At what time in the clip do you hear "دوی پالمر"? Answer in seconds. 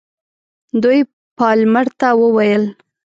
0.83-1.87